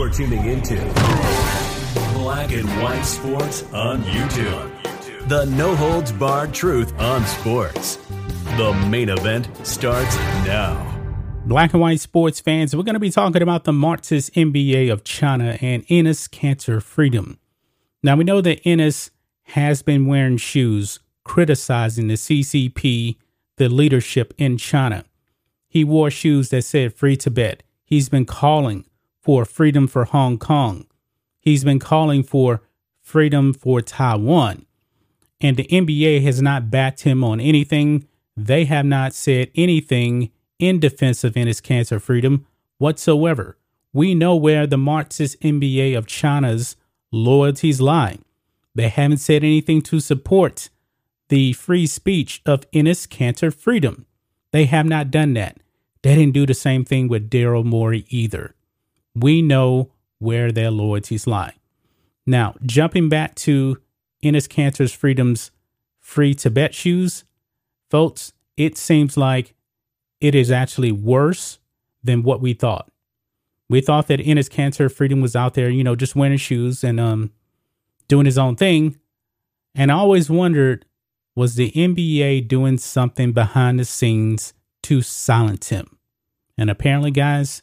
[0.00, 0.76] You're tuning into
[2.14, 5.28] Black and White Sports on YouTube.
[5.28, 7.96] The no holds barred truth on sports.
[8.56, 10.86] The main event starts now.
[11.44, 15.04] Black and white sports fans, we're going to be talking about the Marxist NBA of
[15.04, 17.38] China and Enes Kanter Freedom.
[18.02, 19.10] Now, we know that Enes
[19.48, 23.16] has been wearing shoes criticizing the CCP,
[23.58, 25.04] the leadership in China.
[25.68, 27.64] He wore shoes that said Free Tibet.
[27.84, 28.86] He's been calling
[29.20, 30.86] for freedom for Hong Kong.
[31.40, 32.62] He's been calling for
[33.00, 34.66] freedom for Taiwan.
[35.40, 38.06] And the NBA has not backed him on anything.
[38.36, 42.46] They have not said anything in defense of Enes Kanter Freedom
[42.78, 43.56] whatsoever.
[43.92, 46.76] We know where the Marxist NBA of China's
[47.10, 48.18] loyalties lie.
[48.74, 50.68] They haven't said anything to support
[51.28, 54.06] the free speech of Enes Kanter Freedom.
[54.52, 55.58] They have not done that.
[56.02, 58.54] They didn't do the same thing with Daryl Morey either.
[59.14, 61.54] We know where their loyalties lie.
[62.26, 63.78] Now, jumping back to
[64.22, 65.50] Enes Kanter Freedom's
[65.98, 67.24] free Tibet shoes,
[67.88, 69.54] folks, it seems like
[70.20, 71.58] it is actually worse
[72.02, 72.90] than what we thought.
[73.68, 77.00] We thought that Enes Kanter Freedom was out there, you know, just wearing shoes and
[77.00, 77.30] um
[78.08, 78.98] doing his own thing.
[79.74, 80.84] And I always wondered,
[81.36, 84.52] was the NBA doing something behind the scenes
[84.82, 85.96] to silence him?
[86.58, 87.62] And apparently, guys,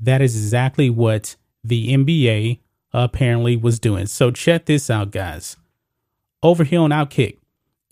[0.00, 2.60] that is exactly what the NBA
[2.92, 4.06] apparently was doing.
[4.06, 5.56] So check this out, guys.
[6.42, 7.38] Over here on Outkick,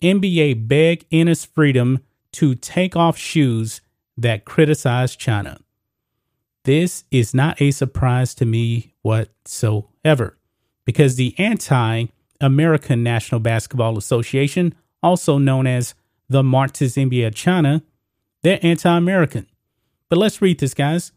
[0.01, 1.99] NBA begged Enes Freedom
[2.33, 3.81] to take off shoes
[4.17, 5.59] that criticize China.
[6.63, 10.37] This is not a surprise to me whatsoever
[10.85, 12.05] because the anti
[12.41, 15.93] American National Basketball Association, also known as
[16.27, 17.83] the Marxist NBA China,
[18.41, 19.47] they're anti American.
[20.09, 21.11] But let's read this, guys.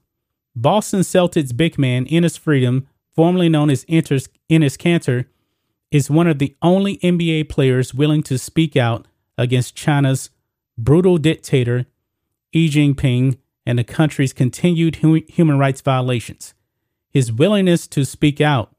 [0.61, 5.27] Boston Celtics big man Enes Freedom, formerly known as Enes Kanter,
[5.93, 10.31] is one of the only NBA players willing to speak out against China's
[10.77, 11.87] brutal dictator
[12.53, 16.55] Xi Jinping and the country's continued hu- human rights violations.
[17.09, 18.75] His willingness to speak out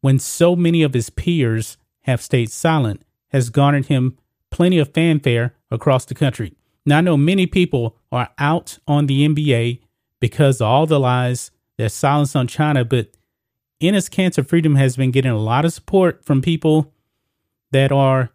[0.00, 3.02] when so many of his peers have stayed silent
[3.32, 4.16] has garnered him
[4.50, 6.54] plenty of fanfare across the country.
[6.86, 9.80] Now, I know many people are out on the NBA
[10.20, 13.12] because all the lies, their silence on China, but
[13.80, 16.92] Enes Kanter Freedom has been getting a lot of support from people
[17.70, 18.30] that are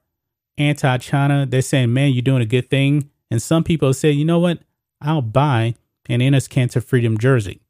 [0.57, 1.45] anti China.
[1.45, 3.09] They're saying, man, you're doing a good thing.
[3.29, 4.59] And some people say, you know what?
[5.01, 5.75] I'll buy
[6.07, 7.61] an Enes Kanter Freedom jersey.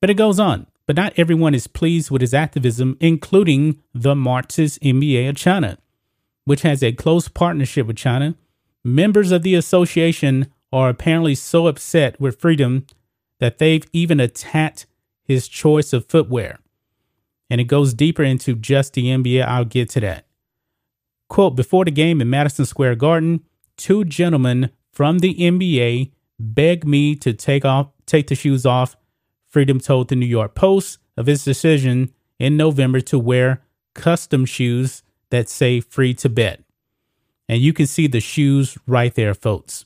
[0.00, 0.66] But it goes on.
[0.86, 5.78] But not everyone is pleased with his activism, including the Marxist NBA of China,
[6.44, 8.34] which has a close partnership with China.
[8.84, 12.84] Members of the association are apparently so upset with freedom
[13.42, 14.86] that they've even attacked
[15.24, 16.60] his choice of footwear.
[17.50, 19.44] And it goes deeper into just the NBA.
[19.44, 20.26] I'll get to that.
[21.28, 23.40] Quote Before the game in Madison Square Garden,
[23.76, 28.94] two gentlemen from the NBA begged me to take off take the shoes off.
[29.48, 35.02] Freedom told the New York Post of his decision in November to wear custom shoes
[35.30, 36.62] that say free Tibet.
[37.48, 39.84] And you can see the shoes right there, folks.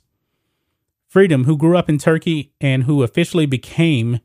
[1.09, 4.21] Freedom, who grew up in Turkey and who officially became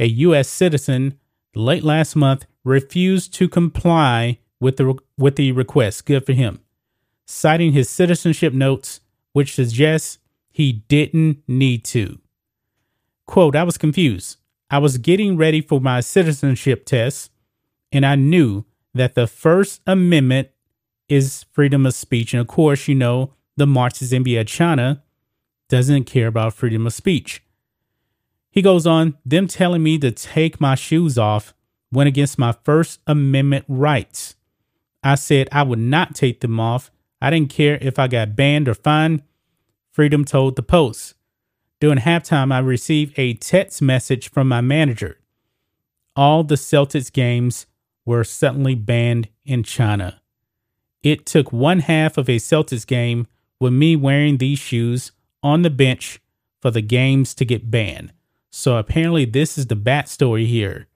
[0.00, 0.48] a U.S.
[0.48, 1.18] citizen
[1.54, 6.06] late last month, refused to comply with the with the request.
[6.06, 6.60] Good for him,
[7.26, 9.00] citing his citizenship notes,
[9.32, 10.18] which suggests
[10.50, 12.18] he didn't need to.
[13.26, 14.38] Quote: I was confused.
[14.70, 17.30] I was getting ready for my citizenship test,
[17.90, 18.64] and I knew
[18.94, 20.48] that the First Amendment
[21.08, 22.32] is freedom of speech.
[22.32, 25.02] And of course, you know, the Marxist in China
[25.72, 27.42] doesn't care about freedom of speech.
[28.50, 31.54] He goes on, them telling me to take my shoes off
[31.90, 34.36] went against my First Amendment rights.
[35.02, 36.90] I said I would not take them off.
[37.22, 39.22] I didn't care if I got banned or fined.
[39.90, 41.14] Freedom told the Post.
[41.80, 45.20] During halftime, I received a text message from my manager.
[46.14, 47.64] All the Celtics games
[48.04, 50.20] were suddenly banned in China.
[51.02, 53.26] It took one half of a Celtics game
[53.58, 55.12] with me wearing these shoes
[55.42, 56.20] on the bench
[56.60, 58.12] for the games to get banned.
[58.50, 60.88] So apparently, this is the backstory here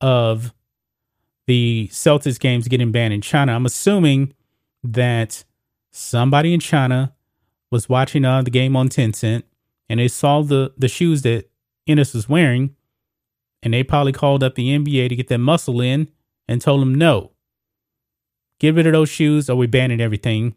[0.00, 0.52] of
[1.46, 3.52] the Celtics games getting banned in China.
[3.52, 4.34] I'm assuming
[4.84, 5.44] that
[5.90, 7.14] somebody in China
[7.70, 9.42] was watching uh, the game on Tencent
[9.88, 11.50] and they saw the, the shoes that
[11.88, 12.76] Enes was wearing,
[13.62, 16.08] and they probably called up the NBA to get that muscle in
[16.46, 17.32] and told them, no,
[18.60, 20.54] get rid of those shoes or we banning everything.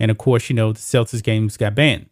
[0.00, 2.10] And of course, you know, the Celtics games got banned.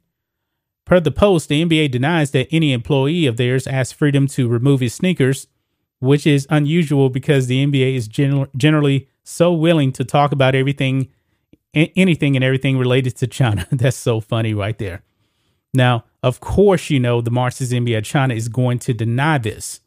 [0.84, 4.80] Per the post, the NBA denies that any employee of theirs asked Freedom to remove
[4.80, 5.46] his sneakers,
[6.00, 11.08] which is unusual because the NBA is gen- generally so willing to talk about everything,
[11.72, 13.66] anything and everything related to China.
[13.72, 15.02] That's so funny right there.
[15.72, 19.80] Now, of course, you know, the Marxist NBA China is going to deny this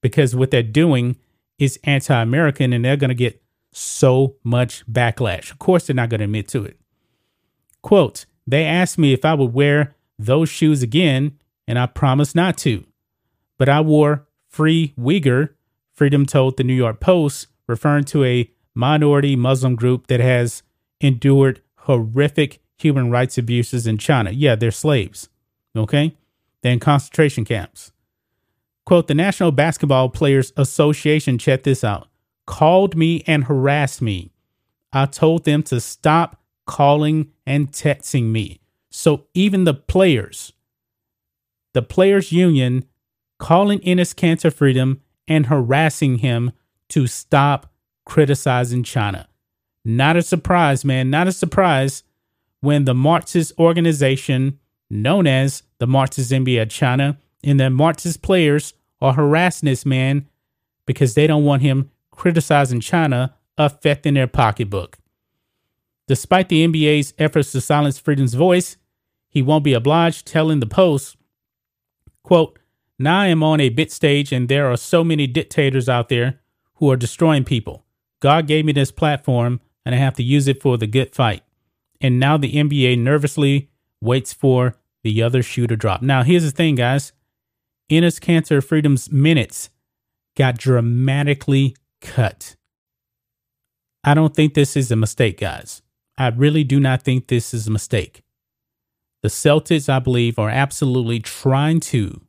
[0.00, 1.16] because what they're doing
[1.58, 3.42] is anti American and they're going to get
[3.72, 5.50] so much backlash.
[5.50, 6.78] Of course, they're not going to admit to it.
[7.82, 9.94] Quote, they asked me if I would wear
[10.24, 12.84] those shoes again, and I promise not to.
[13.58, 15.50] But I wore Free Uyghur,
[15.92, 20.62] Freedom told the New York Post, referring to a minority Muslim group that has
[21.00, 24.30] endured horrific human rights abuses in China.
[24.30, 25.28] Yeah, they're slaves.
[25.76, 26.16] Okay?
[26.62, 27.92] They're in concentration camps.
[28.86, 32.08] Quote The National Basketball Players Association, check this out,
[32.46, 34.32] called me and harassed me.
[34.92, 38.60] I told them to stop calling and texting me.
[38.90, 40.52] So even the players,
[41.74, 42.84] the players' union,
[43.38, 46.52] calling Enes Kanter Freedom and harassing him
[46.88, 47.72] to stop
[48.04, 49.28] criticizing China.
[49.84, 51.08] Not a surprise, man.
[51.08, 52.02] Not a surprise
[52.60, 54.58] when the Marxist organization
[54.90, 60.28] known as the Marxist NBA China and the Marxist players are harassing this man
[60.84, 64.98] because they don't want him criticizing China affecting their pocketbook.
[66.10, 68.76] Despite the NBA's efforts to silence Freedom's voice,
[69.28, 71.16] he won't be obliged, telling the Post,
[72.24, 72.58] quote,
[72.98, 76.40] Now I am on a bit stage and there are so many dictators out there
[76.74, 77.84] who are destroying people.
[78.18, 81.44] God gave me this platform and I have to use it for the good fight
[82.00, 83.70] and now the NBA nervously
[84.00, 84.74] waits for
[85.04, 86.02] the other shoe to drop.
[86.02, 87.12] Now, here's the thing, guys.
[87.88, 89.70] Enes Kanter Freedom's minutes
[90.36, 92.56] got dramatically cut.
[94.02, 95.82] I don't think this is a mistake, guys.
[96.20, 98.22] I really do not think this is a mistake.
[99.22, 102.20] The Celtics, I believe, are absolutely trying to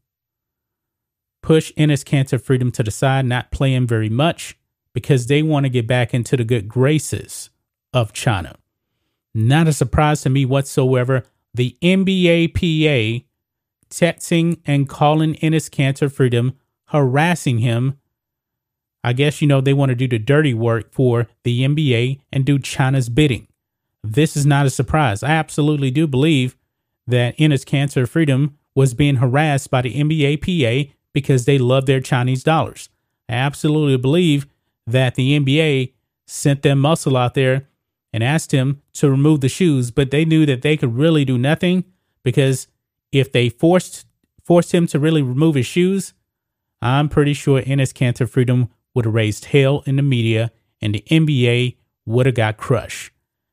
[1.44, 4.58] push Enes Kanter Freedom to the side, not play him very much,
[4.94, 7.50] because they want to get back into the good graces
[7.92, 8.56] of China.
[9.34, 11.26] Not a surprise to me whatsoever.
[11.54, 13.26] The NBA PA
[13.94, 18.00] texting and calling Enes Kanter Freedom, harassing him.
[19.04, 22.46] I guess, you know, they want to do the dirty work for the NBA and
[22.46, 23.50] do China's bidding.
[24.04, 25.24] This is not a surprise.
[25.24, 26.56] I absolutely do believe
[27.08, 32.00] that Enes Kanter Freedom was being harassed by the NBA PA because they love their
[32.00, 32.90] Chinese dollars.
[33.30, 34.48] I absolutely believe
[34.88, 35.94] that the NBA
[36.26, 37.68] sent their muscle out there
[38.14, 41.38] and asked him to remove the shoes, but they knew that they could really do
[41.38, 41.86] nothing
[42.24, 42.68] because
[43.12, 44.06] if they forced
[44.44, 46.14] forced him to really remove his shoes,
[46.82, 50.52] I'm pretty sure Enes Kanter Freedom would have raised hell in the media
[50.82, 53.11] and the NBA would have got crushed.